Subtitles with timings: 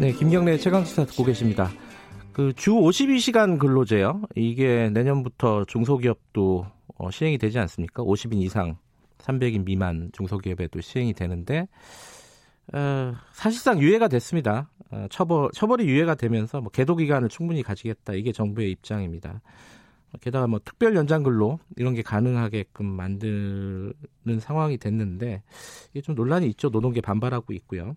[0.00, 1.68] 네, 김경래 최강 시사 듣고 계십니다.
[2.32, 4.22] 그 주 52시간 근로제요.
[4.34, 8.02] 이게 내년부터 중소기업도 어, 시행이 되지 않습니까?
[8.02, 8.78] 50인 이상,
[9.18, 11.68] 300인 미만 중소기업에도 시행이 되는데
[12.72, 14.70] 어, 사실상 유예가 됐습니다.
[14.90, 18.14] 어, 처벌 처벌이 유예가 되면서 뭐 계도 기간을 충분히 가지겠다.
[18.14, 19.42] 이게 정부의 입장입니다.
[20.22, 23.92] 게다가 뭐 특별 연장 근로 이런 게 가능하게끔 만드는
[24.40, 25.42] 상황이 됐는데
[25.90, 26.70] 이게 좀 논란이 있죠.
[26.70, 27.96] 노동계 반발하고 있고요.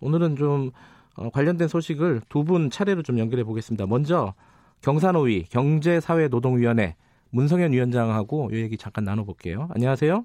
[0.00, 0.70] 오늘은 좀
[1.16, 3.86] 어, 관련된 소식을 두 분 차례로 좀 연결해 보겠습니다.
[3.86, 4.34] 먼저
[4.82, 6.96] 경산호위 경제사회노동위원회
[7.30, 9.68] 문성현 위원장하고 이 얘기 잠깐 나눠볼게요.
[9.74, 10.24] 안녕하세요.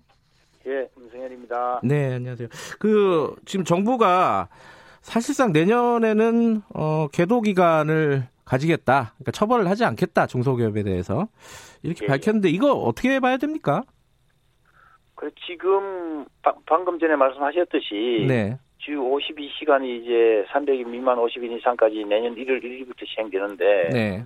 [0.68, 1.82] 예, 문성현입니다.
[1.84, 2.48] 네, 안녕하세요.
[2.80, 4.48] 그 지금 정부가
[5.02, 9.14] 사실상 내년에는 어, 계도 기간을 가지겠다.
[9.16, 10.26] 그러니까 처벌을 하지 않겠다.
[10.28, 11.28] 중소기업에 대해서
[11.84, 12.08] 이렇게 예.
[12.08, 13.84] 밝혔는데 이거 어떻게 봐야 됩니까?
[15.16, 22.36] 그 지금 바- 방금 전에 말씀하셨듯이 네, 주 52시간이 이제 300인 미만 50인 이상까지 내년
[22.36, 24.24] 1월 1일부터 시행되는데 네,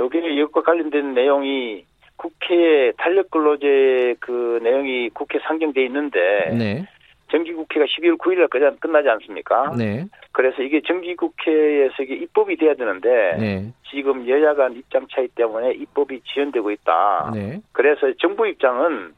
[0.00, 1.84] 여기에 이것과 관련된 내용이
[2.16, 6.88] 국회 탄력 근로제 그 내용이 국회 상정돼 있는데 네,
[7.30, 9.74] 정기 국회가 12월 9일에 끝나- 끝나지 않습니까?
[9.76, 15.28] 네, 그래서 이게 정기 국회에서 이게 입법이 돼야 되는데 네, 지금 여야 간 입장 차이
[15.28, 17.32] 때문에 입법이 지연되고 있다.
[17.34, 19.12] 네, 그래서 정부 입장은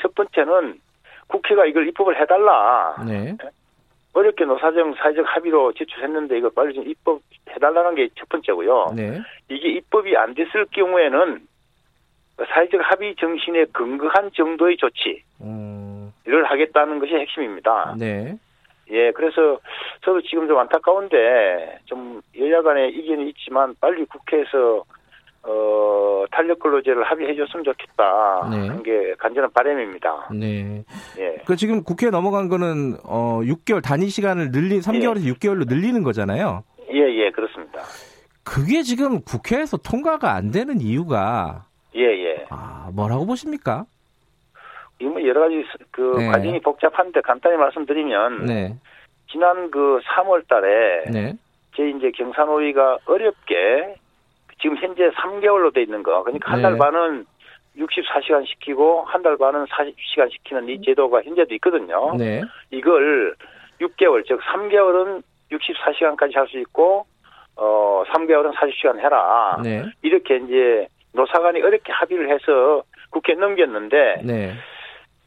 [0.00, 0.78] 첫 번째는
[1.26, 2.94] 국회가 이걸 입법을 해달라.
[4.14, 7.20] 네, 어렵게 노사정 사회적 합의로 제출했는데 이거 빨리 좀 입법
[7.50, 8.92] 해달라는 게 첫 번째고요.
[8.96, 11.40] 네, 이게 입법이 안 됐을 경우에는
[12.48, 17.94] 사회적 합의 정신에 근거한 정도의 조치를 음, 하겠다는 것이 핵심입니다.
[17.98, 18.36] 네,
[18.90, 19.58] 예, 그래서
[20.04, 24.84] 저도 지금 좀 안타까운데 좀 여야 간의 이견이 있지만 빨리 국회에서
[25.46, 28.48] 어, 탄력 근로제를 합의해 줬으면 좋겠다.
[28.50, 28.68] 네.
[28.68, 30.28] 하는 게 간절한 바람입니다.
[30.32, 30.82] 네.
[31.18, 31.36] 예.
[31.44, 36.64] 그 지금 국회 넘어간 거는 어 6개월 단위 시간을 늘린 3개월에서 6개월로 늘리는 거잖아요.
[36.92, 37.80] 예, 예, 그렇습니다.
[38.42, 42.46] 그게 지금 국회에서 통과가 안 되는 이유가 예, 예.
[42.50, 43.84] 아, 뭐라고 보십니까?
[45.00, 46.26] 이뭐 여러 가지 그 네.
[46.28, 48.76] 과정이 복잡한데 간단히 말씀드리면 네.
[49.30, 51.34] 지난 그 3월 달에 네.
[51.76, 53.96] 제 이제 경산호위가 어렵게
[54.64, 56.22] 지금 현재 3개월로 돼 있는 거.
[56.22, 56.78] 그러니까 한달 네.
[56.78, 57.26] 반은
[57.76, 62.14] 64시간 시키고 한 달 반은 40시간 시키는 이 제도가 현재도 있거든요.
[62.16, 62.40] 네.
[62.70, 63.34] 이걸
[63.78, 65.22] 6개월 즉 3개월은
[65.52, 67.04] 64시간까지 할 수 있고
[67.56, 69.58] 어 3개월은 40시간 해라.
[69.62, 69.84] 네.
[70.00, 74.54] 이렇게 이제 노사간이 어렵게 합의를 해서 국회에 넘겼는데 네.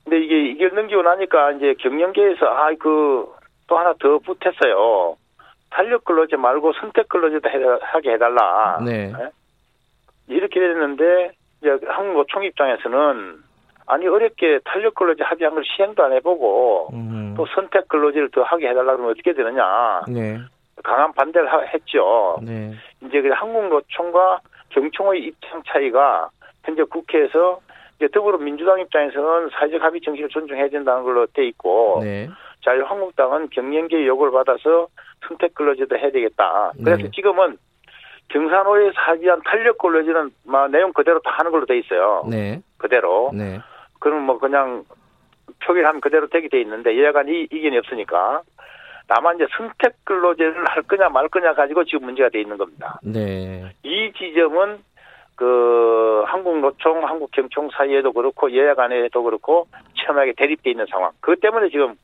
[0.03, 3.37] 근데 이게 이걸 넘기고 나니까 이제 경영계에서 아 그
[3.69, 5.17] 또 하나 더 붙었어요.
[5.77, 8.79] 탄력 근로제 말고 선택 근로제도 해- 하게 해달라.
[8.83, 9.13] 네.
[10.27, 13.35] 이렇게 됐는데 이제 한국노총 입장에서는
[13.85, 17.35] 아니 어렵게 탄력 근로제 합의한 걸 시행도 안 해보고 음.
[17.37, 20.39] 또 선택 근로제를 더 하게 해달라 그러면 어떻게 되느냐 네.
[20.83, 22.39] 강한 반대를 하- 했죠.
[22.41, 22.73] 네.
[23.05, 24.39] 이제 그 한국노총과
[24.69, 26.29] 경총의 입장 차이가
[26.63, 27.59] 현재 국회에서
[27.97, 32.27] 이제 더불어민주당 입장에서는 사회적 합의 정신을 존중해야 된다는 걸로 돼 있고 네.
[32.67, 34.87] 자유한국당은 경영계의 요구를 받아서
[35.25, 36.73] 선택 근로제도 해야 되겠다.
[36.83, 37.11] 그래서 네.
[37.11, 37.57] 지금은
[38.27, 42.25] 경산호에서 합의한 탄력 근로제는 막 내용 그대로 다 하는 걸로 돼 있어요.
[42.29, 42.61] 네.
[42.77, 43.31] 그대로.
[43.33, 43.59] 네.
[43.99, 44.83] 그럼 뭐 그냥
[45.63, 48.41] 표기하면 그대로 되게 돼 있는데 여야간 이 이견이 없으니까
[49.07, 52.99] 다만 이제 선택 근로제를 할 거냐 말 거냐 가지고 지금 문제가 돼 있는 겁니다.
[53.01, 53.73] 네.
[53.83, 54.79] 이 지점은
[55.35, 61.11] 그 한국노총, 한국경총 사이에도 그렇고 여야 간에도 그렇고 첨예하게 대립돼 있는 상황.
[61.21, 61.95] 그것 때문에 지금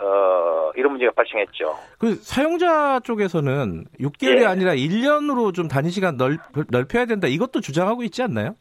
[0.00, 1.76] 어 이런 문제가 발생했죠.
[1.98, 4.46] 그 사용자 쪽에서는 6개월이 예.
[4.46, 6.38] 아니라 1년으로 좀 단위 시간 넓,
[6.70, 7.26] 넓혀야 된다.
[7.26, 8.54] 이것도 주장하고 있지 않나요?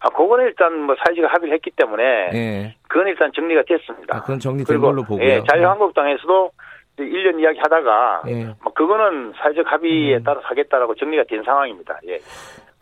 [0.00, 2.02] 아, 그거는 일단 뭐 사회적 합의를 했기 때문에
[2.34, 2.74] 예.
[2.88, 4.16] 그건 일단 정리가 됐습니다.
[4.16, 5.26] 아, 그건 정리된 그리고 걸로 보고요.
[5.26, 6.50] 예, 자유한국당에서도
[6.98, 8.44] 1년 이야기 하다가 예.
[8.62, 10.22] 뭐 그거는 사회적 합의에 음.
[10.22, 11.98] 따라 하겠다라고 정리가 된 상황입니다.
[12.06, 12.18] 예.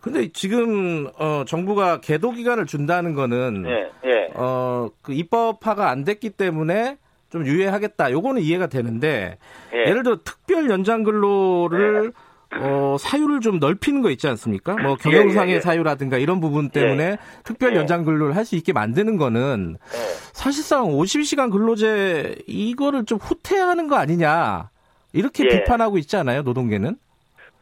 [0.00, 3.90] 근데 지금 어, 정부가 계도 기간을 준다는 거는 예.
[4.04, 4.28] 예.
[4.34, 6.96] 어, 그 입법화가 안 됐기 때문에
[7.32, 8.12] 좀 유예하겠다.
[8.12, 9.38] 요거는 이해가 되는데
[9.74, 9.90] 예.
[9.90, 12.12] 예를 들어 특별 연장 근로를
[12.60, 14.74] 어, 사유를 좀 넓히는 거 있지 않습니까?
[14.76, 15.60] 뭐 경영상의 예, 예.
[15.60, 17.78] 사유라든가 이런 부분 때문에 특별 예.
[17.78, 19.98] 연장 근로를 할 수 있게 만드는 거는 예.
[20.34, 24.68] 사실상 50시간 근로제 이거를 좀 후퇴하는 거 아니냐.
[25.14, 25.48] 이렇게 예.
[25.48, 26.96] 비판하고 있지 않아요, 노동계는?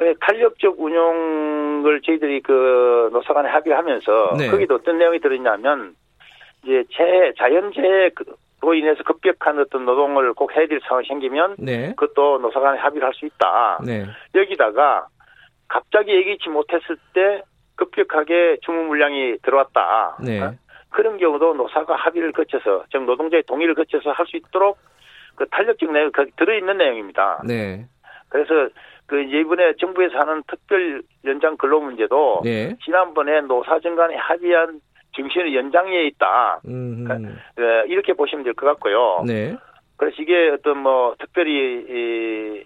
[0.00, 4.48] 네, 탄력적 운용을 저희들이 그 노사간에 합의하면서 네.
[4.50, 5.94] 거기도 어떤 내용이 들어있냐면
[6.64, 8.10] 이제 재 자연재해
[8.62, 11.94] 로 인해서 급격한 어떤 노동을 꼭 해야 될 상황이 생기면 네.
[11.96, 13.80] 그것도 노사 간에 합의를 할 수 있다.
[13.84, 14.04] 네.
[14.34, 15.06] 여기다가
[15.68, 17.42] 갑자기 예기치 못했을 때
[17.76, 20.18] 급격하게 주문 물량이 들어왔다.
[20.22, 20.42] 네.
[20.42, 20.54] 어?
[20.90, 24.78] 그런 경우도 노사가 합의를 거쳐서 즉 노동자의 동의를 거쳐서 할 수 있도록
[25.36, 27.42] 그 탄력적 내용이 거기 들어있는 내용입니다.
[27.46, 27.86] 네.
[28.28, 28.68] 그래서
[29.06, 32.76] 그 이번에 정부에서 하는 특별 연장 근로 문제도 네.
[32.84, 34.80] 지난번에 노사정 간에 합의한
[35.12, 36.60] 정신의 연장에 있다.
[36.66, 37.06] 음.
[37.58, 39.24] 어, 이렇게 보시면 될 것 같고요.
[39.26, 39.56] 네.
[39.96, 42.64] 그래서 이게 어떤 뭐 특별히 이,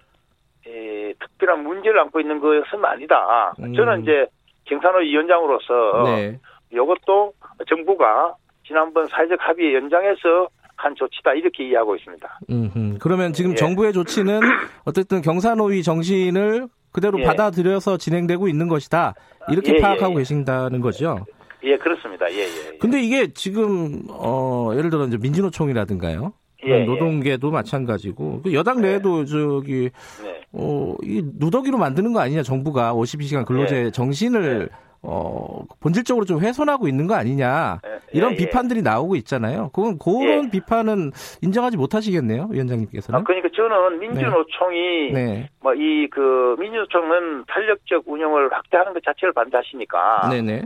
[0.68, 3.54] 이 특별한 문제를 안고 있는 것은 아니다.
[3.60, 3.74] 음.
[3.74, 4.26] 저는 이제
[4.64, 6.38] 경산호 위원장으로서 네.
[6.72, 7.32] 이것도
[7.68, 8.34] 정부가
[8.66, 12.38] 지난번 사회적 합의 연장해서 한 조치다 이렇게 이해하고 있습니다.
[12.50, 12.98] 음.
[13.00, 13.54] 그러면 지금 예.
[13.54, 14.40] 정부의 조치는
[14.84, 17.24] 어쨌든 경사노위 정신을 그대로 예.
[17.24, 19.14] 받아들여서 진행되고 있는 것이다.
[19.50, 20.18] 이렇게 예, 파악하고 예, 예.
[20.18, 21.24] 계신다는 거죠.
[21.64, 22.30] 예, 그렇습니다.
[22.30, 22.72] 예, 예.
[22.72, 22.78] 예.
[22.78, 26.32] 근데 이게 지금 어 예를 들어 이제 민주노총이라든가요.
[26.66, 26.84] 예, 예.
[26.84, 29.90] 노동계도 마찬가지고 그 여당 내에도 저기
[30.22, 30.40] 네.
[30.52, 33.90] 어, 이 누더기로 만드는 거 아니냐 정부가 52시간 근로제 예.
[33.90, 34.68] 정신을
[35.06, 38.38] 어, 본질적으로 좀 훼손하고 있는 거 아니냐 예, 이런 예, 예.
[38.38, 39.70] 비판들이 나오고 있잖아요.
[39.74, 40.50] 그건 그런 예.
[40.50, 41.12] 비판은
[41.42, 43.20] 인정하지 못하시겠네요, 위원장님께서는.
[43.20, 50.40] 아, 그러니까 저는 민주노총이 네, 뭐이 그 민주노총은 탄력적 운영을 확대하는 것 자체를 반대하시니까 네,
[50.40, 50.62] 네,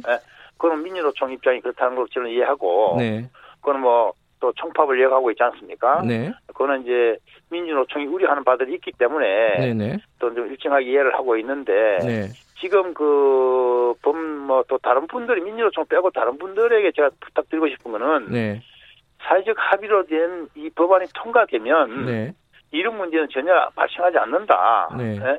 [0.59, 3.29] 그건 민주노총 입장이 그렇다는 걸 저는 이해하고 네,
[3.61, 6.01] 그건 뭐 또 총파업을 이어가고 있지 않습니까?
[6.03, 7.17] 네, 그거는 이제
[7.51, 12.29] 민주노총이 우려하는 바들이 있기 때문에 네, 네, 또좀 일정하게 이해를 하고 있는데 네,
[12.61, 14.17] 지금 그 범
[14.47, 18.63] 뭐 또 다른 분들이 민주노총 빼고 다른 분들에게 제가 부탁드리고 싶은 거는 네,
[19.23, 22.33] 사회적 합의로 된 이 법안이 통과되면 네,
[22.71, 24.89] 이런 문제는 전혀 발생하지 않는다.
[24.97, 25.19] 네.
[25.21, 25.39] 예?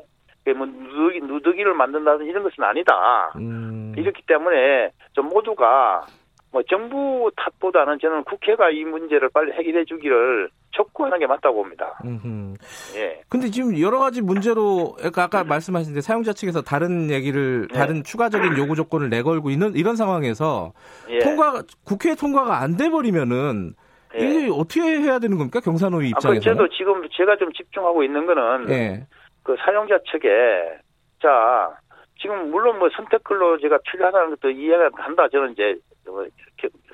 [0.54, 3.31] 뭐 누더기, 누더기를 만든다든지 이런 것은 아니다.
[3.36, 6.06] 음, 이렇기 때문에 좀 모두가
[6.51, 12.00] 뭐 정부 탓보다는 저는 국회가 이 문제를 빨리 해결해 주기를 촉구하는 게 맞다고 봅니다.
[12.06, 12.56] 음흠.
[12.96, 13.22] 예.
[13.30, 17.78] 근데 지금 여러 가지 문제로 아까, 아까 말씀하신 데 사용자 측에서 다른 얘기를 네.
[17.78, 20.74] 다른 추가적인 요구 조건을 내걸고 있는 이런 상황에서
[21.10, 21.19] 예.
[21.19, 23.74] 통과 국회 통과가 안 돼 버리면은
[24.18, 24.19] 예.
[24.19, 26.40] 이게 어떻게 해야 되는 겁니까 경산호위 아, 그?
[26.40, 29.06] 저도 지금 제가 좀 집중하고 있는 거는 예,
[29.50, 30.78] 그 사용자 측에
[31.19, 31.75] 자
[32.22, 35.28] 지금 물론 뭐 선택 근로제가 필요하다는 것도 이해가 한다.
[35.28, 35.75] 저는 이제
[36.06, 36.24] 뭐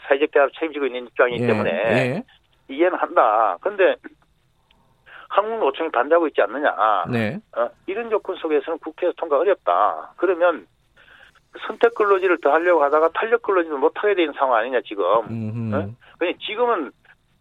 [0.07, 2.23] 사회적 대화를 책임지고 있는 입장이기 예, 때문에 예,
[2.73, 3.57] 이해는 한다.
[3.59, 3.97] 근데
[5.27, 7.05] 한국노총이 반대하고 있지 않느냐.
[7.11, 10.13] 네, 어, 이런 조건 속에서는 국회에서 통과 어렵다.
[10.15, 10.65] 그러면
[11.67, 15.03] 선택 근로제를 더 하려고 하다가 탄력 근로제도 못 하게 되는 상황 아니냐 지금.
[15.03, 15.89] 어?
[16.17, 16.91] 그냥 지금은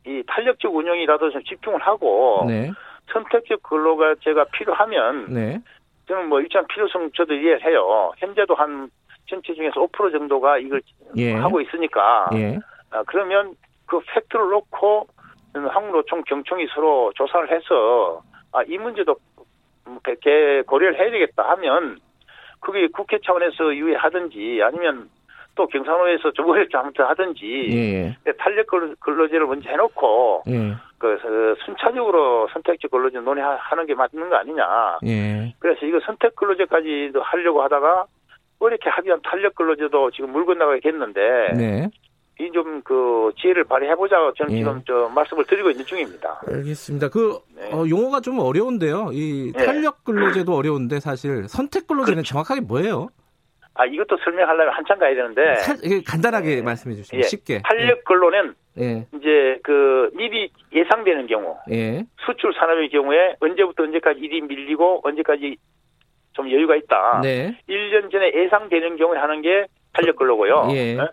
[0.06, 2.72] 이 탄력적 운영이라도 좀 집중을 하고 네,
[3.12, 5.61] 선택적 근로가 제가 필요하면 네,
[6.09, 8.12] 저는 뭐 일정 필요성 저도 이해를 해요.
[8.19, 8.91] 현재도 한
[9.27, 10.81] 전체 중에서 5% 정도가 이걸
[11.17, 12.29] 예, 하고 있으니까.
[12.35, 12.59] 예,
[12.91, 13.55] 아, 그러면
[13.87, 15.06] 그 팩트를 놓고
[15.55, 18.23] 한국노총 경총이 서로 조사를 해서
[18.53, 19.17] 아, 이 문제도
[19.87, 21.99] 뭐개 고려를 해야 되겠다 하면
[22.61, 25.09] 그게 국회 차원에서 유예하든지 아니면
[25.55, 30.73] 또 경산호에서 좀 어렵게 잘못 하든지 예, 근데 탄력 근로- 근로제를 먼저 해놓고 예,
[31.05, 34.99] 그 어, 순차적으로 선택적 근로제 논의하는 게 맞는 거 아니냐.
[35.05, 38.06] 예, 그래서 이거 선택 근로제까지도 하려고 하다가
[38.58, 41.91] 어렵게 합의한 탄력 근로제도 지금 물 건너가겠는데 네.
[42.41, 44.58] 이좀그 지혜를 발휘해보자고 저는 예.
[44.58, 46.41] 지금 저 말씀을 드리고 있는 중입니다.
[46.49, 47.08] 알겠습니다.
[47.11, 47.70] 그 네.
[47.73, 49.11] 어, 용어가 좀 어려운데요.
[49.13, 49.65] 이 네.
[49.65, 52.31] 탄력 근로제도 어려운데 사실 선택 근로제는 그렇죠.
[52.31, 53.08] 정확하게 뭐예요?
[53.74, 55.76] 아 이것도 설명하려면 한참 가야 되는데 살-
[56.06, 57.28] 간단하게 말씀해 주시면 예.
[57.28, 57.60] 쉽게.
[57.64, 64.40] 탄력 근로는 예, 이제 그 일이 예상되는 경우 예, 수출 산업의 경우에 언제부터 언제까지 일이
[64.40, 65.56] 밀리고 언제까지
[66.34, 67.20] 좀 여유가 있다.
[67.22, 70.69] 네, 1년 전에 예상되는 경우에 하는 게 탄력 근로고요.
[70.72, 70.98] 예.
[70.98, 71.08] 어?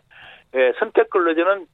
[0.55, 1.65] 예, 선택 근로제는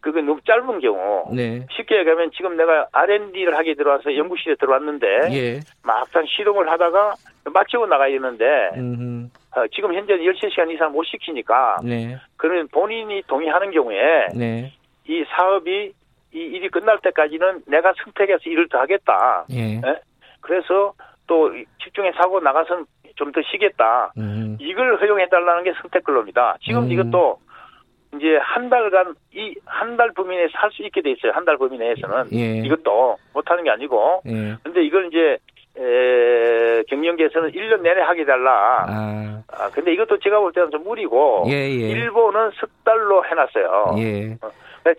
[0.00, 5.60] 그게 너무 짧은 경우 네, 쉽게 얘기하면 지금 내가 R&D를 하게 들어와서 연구실에 들어왔는데 예,
[5.82, 7.14] 막상 실험을 하다가
[7.52, 13.70] 마치고 나가야 되는데 음, 어, 지금 현재는 13시간 이상 못 시키니까 네, 그러면 본인이 동의하는
[13.70, 14.72] 경우에 네,
[15.08, 15.92] 이 사업이
[16.34, 19.46] 이 일이 끝날 때까지는 내가 선택해서 일을 더 하겠다.
[19.52, 19.80] 예, 예?
[20.42, 20.92] 그래서
[21.26, 21.50] 또
[21.82, 22.84] 집중해서 하고 나가선
[23.16, 24.12] 좀 더 쉬겠다.
[24.18, 26.58] 음, 이걸 허용해달라는 게 선택 근로입니다.
[26.60, 26.92] 지금 음.
[26.92, 27.38] 이것도
[28.14, 31.32] 이제 한 달간 이 한 달 범위 내에서 할 수 있게 돼 있어요.
[31.32, 35.38] 한 달 범위 내에서는 예, 이것도 못하는 게 아니고 예, 근데 이걸 이제
[35.78, 38.84] 에, 경영계에서는 1년 내내 하게 달라.
[38.88, 43.94] 아, 아, 근데 이것도 제가 볼 때는 좀 무리고 예, 예, 일본은 석 달로 해놨어요.
[43.98, 44.38] 예,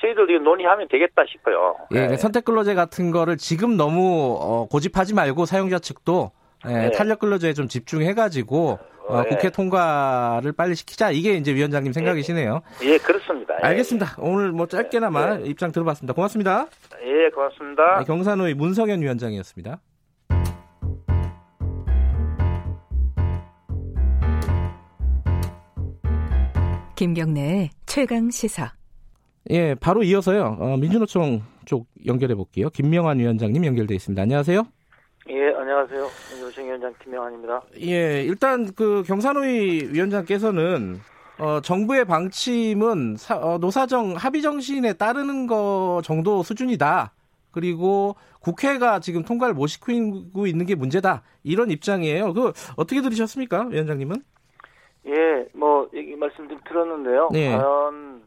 [0.02, 1.76] 저희들도 이거 논의하면 되겠다 싶어요.
[1.94, 2.18] 예, 네.
[2.18, 6.32] 선택 근로제 같은 거를 지금 너무 어, 고집하지 말고 사용자 측도
[6.68, 6.92] 예, 네.
[6.92, 9.30] 탄력 근로제에 좀 집중해가지고 어, 네.
[9.30, 12.62] 국회 통과를 빨리 시키자 이게 이제 위원장님 생각이시네요.
[12.84, 13.56] 예, 그렇습니다.
[13.62, 14.16] 알겠습니다.
[14.20, 16.14] 오늘 뭐 짧게나마 입장 들어봤습니다.
[16.14, 16.68] 고맙습니다.
[17.04, 18.04] 예, 고맙습니다.
[18.04, 19.80] 경산의 문성현 위원장이었습니다.
[26.98, 28.74] 김경래의 최강 시사.
[29.52, 30.58] 예, 바로 이어서요.
[30.60, 32.72] 어, 민주노총 쪽 연결해 볼게요.
[32.72, 34.20] 김명환 위원장님 연결돼 있습니다.
[34.20, 34.64] 안녕하세요.
[35.30, 36.08] 예, 안녕하세요.
[36.32, 37.62] 민주노총 위원장 김명환입니다.
[37.82, 41.00] 예, 일단 그 경산호위 위원장께서는
[41.38, 47.14] 어, 정부의 방침은 사, 어, 노사정 합의 정신에 따르는 거 정도 수준이다.
[47.52, 51.22] 그리고 국회가 지금 통과를 못 시키고 있는 게 문제다.
[51.44, 52.34] 이런 입장이에요.
[52.34, 54.16] 그 어떻게 들으셨습니까, 위원장님은?
[55.08, 57.30] 예, 뭐 얘기 말씀 좀 들었는데요.
[57.32, 57.56] 네.
[57.56, 58.22] 과연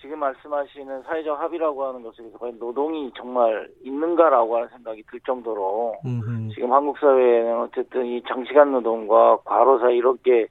[0.00, 5.96] 지금 말씀하시는 사회적 합의라고 하는 것에 서 과연 노동이 정말 있는가라고 하는 생각이 들 정도로
[6.04, 6.50] 음흠.
[6.54, 10.46] 지금 한국 사회는 어쨌든 이 장시간 노동과 과로사 이렇게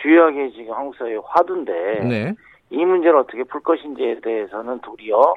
[0.00, 1.72] 주요하게 지금 한국 사회의 화두인데
[2.04, 2.34] 네.
[2.70, 5.34] 이 문제를 어떻게 풀 것인지에 대해서는 도리어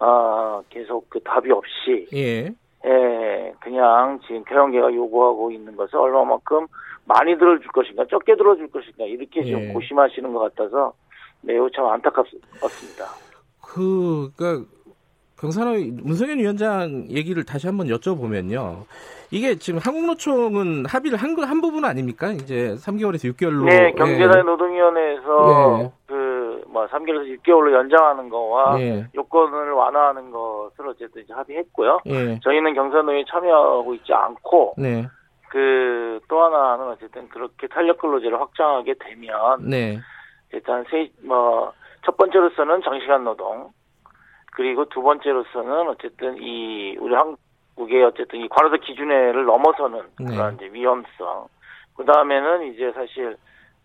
[0.00, 2.52] 아 계속 그 답이 없이 예.
[2.86, 6.66] 예, 그냥 지금 경영계가 요구하고 있는 것을 얼마만큼
[7.06, 9.72] 많이 들어줄 것인가, 적게 들어줄 것인가, 이렇게 좀 예.
[9.72, 10.92] 고심하시는 것 같아서
[11.42, 12.48] 매우 참 안타깝습니다.
[13.60, 14.64] 그, 그니까,
[15.38, 18.84] 경산의 문성현 위원장 얘기를 다시 한번 여쭤보면요.
[19.30, 22.30] 이게 지금 한국노총은 합의를 한, 한 부분 아닙니까?
[22.30, 23.64] 이제 3개월에서 6개월로.
[23.64, 24.42] 네, 경제사회 예.
[24.42, 25.92] 노동위원회에서 예.
[26.06, 29.06] 그, 뭐, 3개월에서 6개월로 연장하는 거와 예.
[29.14, 32.00] 요건을 완화하는 것을 어쨌든 이제 합의했고요.
[32.06, 32.38] 예.
[32.42, 34.74] 저희는 경산노에 참여하고 있지 않고.
[34.78, 35.06] 네.
[35.54, 40.00] 그 또 하나는 어쨌든 그렇게 탄력 근로제를 확장하게 되면 네.
[40.52, 41.72] 일단 세 뭐
[42.04, 43.70] 첫 번째로서는 장시간 노동
[44.52, 50.26] 그리고 두 번째로서는 어쨌든 이 우리 한국의 어쨌든 이 과로사 기준에를 넘어서는 네.
[50.26, 51.48] 그런 이제 위험성
[51.96, 53.36] 그 다음에는 이제 사실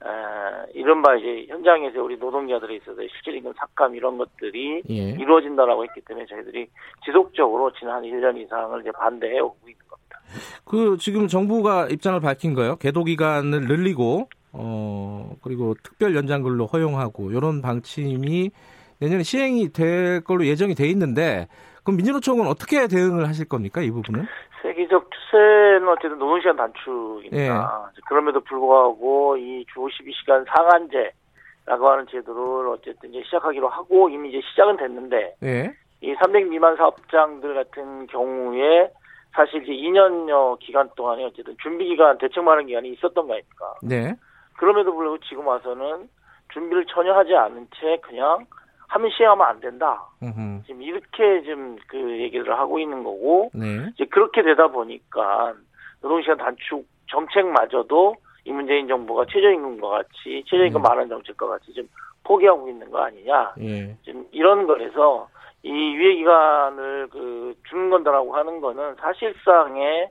[0.05, 4.93] 에, 이른바 이제 현장에서 우리 노동자들에 있어서 실질 임금 삭감 이런 것들이 예.
[5.11, 6.67] 이루어진다라고 했기 때문에 저희들이
[7.03, 10.19] 지속적으로 지난 1년 이상을 이제 반대해 오고 있는 겁니다.
[10.63, 12.77] 그 지금 정부가 입장을 밝힌 거예요.
[12.77, 18.51] 계도 기간을 늘리고 어 그리고 특별 연장근로 허용하고 이런 방침이
[18.99, 21.47] 내년에 시행이 될 걸로 예정이 돼 있는데
[21.83, 24.25] 그럼 민주노총은 어떻게 대응을 하실 겁니까 이 부분은?
[24.61, 27.91] 세계적 추세는 어쨌든 노동 시간 단축입니다.
[27.95, 28.01] 예.
[28.07, 34.77] 그럼에도 불구하고 이 주 52시간 상한제라고 하는 제도를 어쨌든 이제 시작하기로 하고 이미 이제 시작은
[34.77, 35.73] 됐는데 예.
[36.01, 38.91] 이300 미만 사업장들 같은 경우에
[39.33, 43.75] 사실 이제 2년여 기간 동안에 어쨌든 준비 기간 대책 마련 기간이 있었던 거 아닙니까?
[43.83, 44.15] 네.
[44.57, 46.09] 그럼에도 불구하고 지금 와서는
[46.53, 48.45] 준비를 전혀 하지 않은 채 그냥
[48.89, 50.03] 하면 시행하면 안 된다.
[50.21, 50.63] 으흠.
[50.65, 53.89] 지금 이렇게 지금 그 얘기를 하고 있는 거고 네.
[53.93, 55.53] 이제 그렇게 되다 보니까
[56.01, 58.15] 노동시간 단축 정책마저도
[58.45, 60.89] 이 문재인 정부가 최저임금과 같이 최저임금 네.
[60.89, 61.87] 만원 정책과 같이 좀
[62.23, 63.53] 포기하고 있는 거 아니냐.
[63.61, 63.95] 예.
[64.03, 65.27] 지금 이런 거에서
[65.61, 70.09] 이 유예 기간을 그 주는 건다라고 하는 거는 사실상의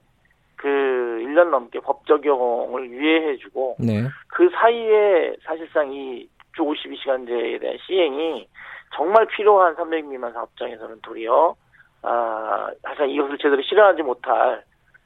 [0.57, 4.03] 그 1년 넘게 법 적용을 유예해주고 네.
[4.29, 6.29] 그 사이에 사실상 이주
[6.63, 8.49] 52시간제에 대한 시행이
[8.95, 11.55] 정말 필요한 300 미만 사업장에서는 도리어
[12.03, 14.63] 아 사실 이것을 제대로 실현하지 못할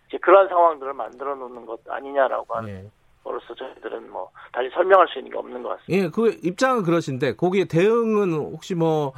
[0.08, 2.90] 이제 그러한 상황들을 만들어 놓는 것 아니냐라고 하는 네.
[3.26, 6.04] 으로서 저희들은 뭐 달리 설명할 수 있는 게 없는 것 같습니다.
[6.04, 9.12] 예, 그 입장은 그러신데 거기에 대응은 혹시 뭐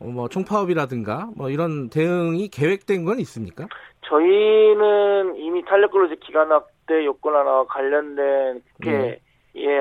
[0.00, 3.68] 어, 뭐 총파업이라든가 뭐 이런 대응이 계획된 건 있습니까?
[4.02, 9.20] 저희는 이미 탄력근로제 기간 확대 요건 하나와 관련된 국회 예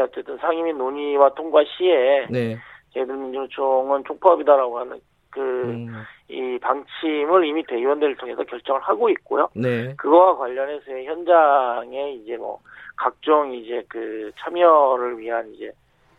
[0.04, 2.58] 어쨌든 상임위 논의와 통과 시에 네.
[2.94, 5.00] 저희들 민주노총은 총파업이다라고 하는
[5.30, 6.60] 그이 음.
[6.62, 9.50] 방침을 이미 대의원들을 통해서 결정을 하고 있고요.
[9.56, 9.96] 네.
[9.96, 12.60] 그거와 관련해서 현장에 이제 뭐
[12.96, 15.72] 각종 이제 그 참여를 위한 이제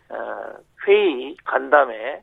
[0.09, 2.21] 어, 회의 간담회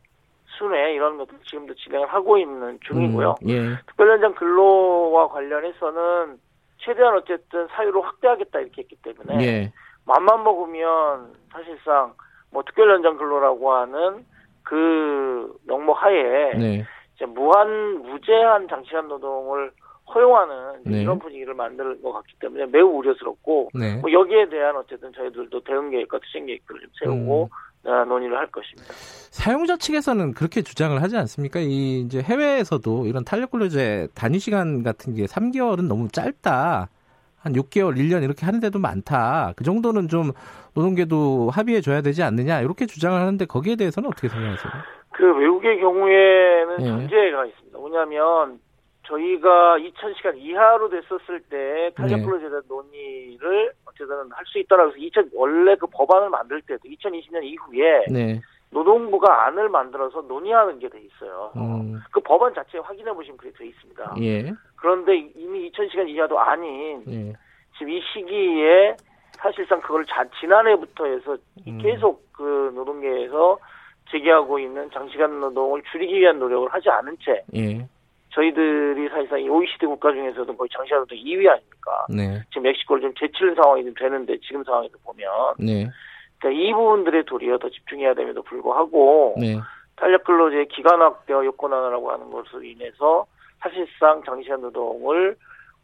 [0.58, 3.36] 순회 이런 것도 지금도 진행을 하고 있는 중이고요.
[3.42, 3.60] 음, 예.
[3.86, 6.38] 특별현장 근로와 관련해서는
[6.78, 9.72] 최대한 어쨌든 사유로 확대하겠다 이렇게 했기 때문에 예.
[10.04, 12.14] 맘만 먹으면 사실상
[12.50, 14.24] 뭐 특별현장 근로라고 하는
[14.62, 16.84] 그 명목 하에 네.
[17.14, 19.70] 이제 무한 무제한 장시간 노동을
[20.14, 21.02] 허용하는 네.
[21.02, 23.96] 이런 분위기를 만들 것 같기 때문에 매우 우려스럽고 네.
[23.96, 27.90] 뭐 여기에 대한 어쨌든 저희들도 대응 계획과 투쟁 계획들을 좀 세우고 음.
[27.90, 28.92] 어, 논의를 할 것입니다.
[28.94, 31.58] 사용자 측에서는 그렇게 주장을 하지 않습니까?
[31.60, 36.88] 이 이제 해외에서도 이런 탄력 근로제 단위 시간 같은 게 3개월은 너무 짧다.
[37.42, 39.52] 한 6개월, 1년 이렇게 하는 데도 많다.
[39.56, 40.32] 그 정도는 좀
[40.74, 42.60] 노동계도 합의해 줘야 되지 않느냐.
[42.60, 44.72] 이렇게 주장을 하는데 거기에 대해서는 어떻게 생각하세요?
[45.10, 46.86] 그 외국의 경우에는 예.
[46.86, 47.78] 전제가 있습니다.
[47.78, 48.60] 뭐냐면
[49.06, 52.24] 저희가 2,000시간 이하로 됐었을 때 탄력 네.
[52.24, 58.04] 근로제대 논의를 어쨌든 할 수 있다라고 해서 2000 원래 그 법안을 만들 때도 2020년 이후에
[58.10, 58.40] 네.
[58.72, 61.52] 노동부가 안을 만들어서 논의하는 게 돼 있어요.
[61.56, 62.00] 음.
[62.10, 64.14] 그 법안 자체 확인해 보시면 그게 돼 있습니다.
[64.22, 64.52] 예.
[64.76, 67.32] 그런데 이미 2,000시간 이하도 아닌 예.
[67.78, 68.96] 지금 이 시기에
[69.32, 71.36] 사실상 그걸 자, 지난해부터 해서
[71.66, 71.78] 음.
[71.78, 73.58] 계속 그 노동계에서
[74.10, 77.86] 제기하고 있는 장시간 노동을 줄이기 위한 노력을 하지 않은 채 예.
[78.30, 82.06] 저희들이 사실상 이 OECD 국가 중에서도 거의 장시간 노동 2위 아닙니까?
[82.08, 82.42] 네.
[82.48, 85.86] 지금 멕시코를 좀 제치는 상황이 좀 되는데 지금 상황에서 보면 네.
[86.42, 89.58] 그러니까 이 부분들에 도리어 더 집중해야 됨에도 불구하고 네.
[89.96, 93.26] 탄력 근로제 기간 확대와 요건 완화라고 하는 것으로 인해서
[93.60, 95.36] 사실상 장시간 노동을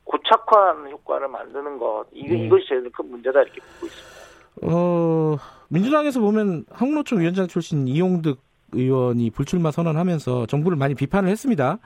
[0.02, 2.46] 고착화하는 효과를 만드는 것 이거 네.
[2.46, 4.18] 이것이 제일 큰 문제다 이렇게 보고 있습니다.
[4.62, 5.36] 어
[5.68, 8.40] 민주당에서 보면 한국노총 위원장 출신 이용득
[8.72, 11.78] 의원이 불출마 선언하면서 정부를 많이 비판을 했습니다.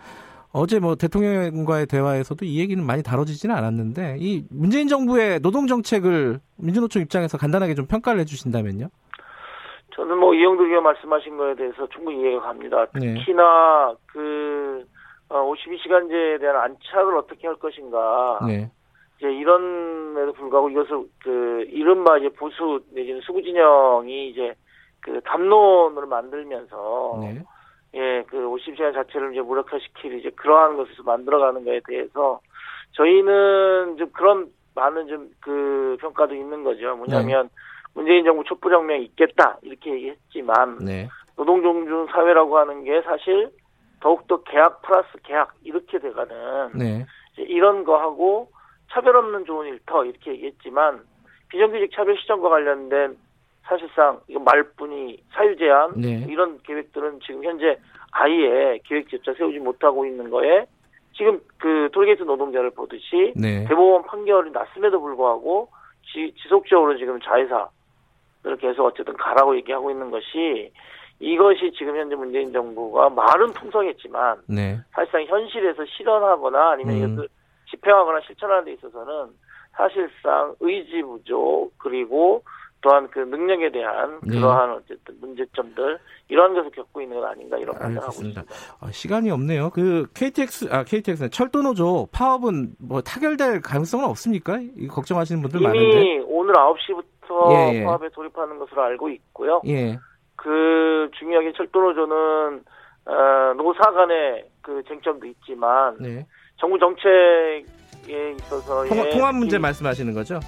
[0.53, 7.01] 어제 뭐 대통령과의 대화에서도 이 얘기는 많이 다뤄지지는 않았는데 이 문재인 정부의 노동 정책을 민주노총
[7.03, 8.89] 입장에서 간단하게 좀 평가를 해주신다면요?
[9.95, 12.87] 저는 뭐 이영도 의원 말씀하신 거에 대해서 충분히 이해가 갑니다.
[12.95, 13.15] 네.
[13.15, 14.85] 특히나 그
[15.29, 18.41] 52시간제에 어, 대한 안착을 어떻게 할 것인가.
[18.47, 18.71] 네.
[19.19, 24.55] 이제 이런에도 불구하고 이것을 그 이른바 이제 보수 내지는 수구 진영이 이제
[25.01, 27.43] 그 담론을 만들면서 네.
[27.95, 32.41] 예, 그 50시간 자체를 이제 무력화시킬 이제 그러한 것을 만들어가는 거에 대해서
[32.93, 35.31] 저희는 좀 그런 많은 좀
[35.93, 36.97] 그 평가도 있는 거죠.
[36.97, 37.51] 뭐냐면 네.
[37.95, 41.09] 문재인 정부 촛불혁명 있겠다 이렇게 얘기했지만 네.
[41.37, 43.51] 노동종중 사회라고 하는 게 사실
[44.01, 47.07] 더욱더 계약 플러스 계약 이렇게 돼가는 네.
[47.37, 48.51] 이런 거하고
[48.91, 51.03] 차별 없는 좋은 일터 이렇게 얘기했지만
[51.49, 53.17] 비정규직 차별 시정과 관련된
[53.65, 56.27] 사실상 이거 말뿐이 사유 제한 네.
[56.29, 57.79] 이런 계획들은 지금 현재
[58.11, 60.67] 아예 계획조차 세우지 못하고 있는 거에
[61.15, 63.65] 지금 그 톨게이트 노동자를 보듯이 네.
[63.69, 65.69] 대법원 판결이 났음에도 불구하고
[66.05, 70.73] 지, 지속적으로 지금 자회사를 계속 어쨌든 가라고 얘기하고 있는 것이
[71.21, 74.79] 이것이 지금 현재 문재인 정부가 말은 풍성했지만 네.
[74.91, 76.99] 사실상 현실에서 실현하거나 아니면 음.
[76.99, 77.29] 이것을
[77.71, 79.31] 집행하거나 실천하는 데 있어서는
[79.73, 82.43] 사실상 의지 부족 그리고
[82.83, 84.37] 또한 그 능력에 대한 네.
[84.37, 88.43] 그러한 어쨌든 문제점들 이러한 것을 겪고 있는 건 아닌가 이런 판단하고 있습니다.
[88.81, 89.71] 어, 시간이 없네요.
[89.71, 94.59] 그 KTX 아 KTX 철도 노조 파업은 뭐 타결될 가능성은 없습니까?
[94.91, 96.01] 걱정하시는 분들 이미 많은데.
[96.01, 97.85] 이미 오늘 9시부터 예, 예.
[97.85, 99.63] 파업에 돌입하는 것으로 알고 있고요.
[99.69, 99.97] 예.
[100.35, 102.65] 그 중요하게 철도 노조는
[103.07, 106.27] 어, 노사 간의 그 쟁점도 있지만 네.
[106.57, 110.41] 정부 정책에 있어서 통합, 통합 문제 말씀하시는 거죠?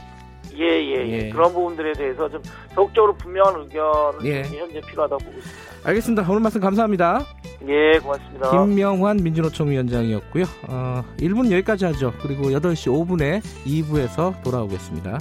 [0.57, 2.41] 예, 예, 예, 그런 부분들에 대해서 좀
[2.75, 4.43] 적극적으로 분명한 의견을 예.
[4.43, 5.75] 현재 필요하다고 보고 있습니다.
[5.85, 6.27] 알겠습니다.
[6.29, 7.25] 오늘 말씀 감사합니다.
[7.69, 8.51] 예, 고맙습니다.
[8.51, 10.45] 김명환 민주노총 위원장이었고요.
[10.69, 12.13] 어, 1분 여기까지 하죠.
[12.23, 15.19] 그리고 8시 5분에 2부에서 돌아오겠습니다.